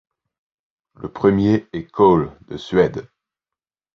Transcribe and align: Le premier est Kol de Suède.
Le 0.95 1.11
premier 1.11 1.67
est 1.73 1.85
Kol 1.85 2.35
de 2.47 2.57
Suède. 2.57 3.07